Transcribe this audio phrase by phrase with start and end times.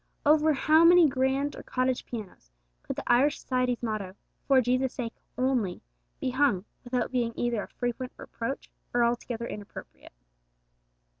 [0.25, 2.49] Over how many grand or cottage pianos
[2.81, 4.15] could the Irish Society's motto,
[4.47, 5.83] 'For Jesus' sake only,'
[6.19, 10.11] be hung, without being either a frequent reproach, or altogether inappropriate?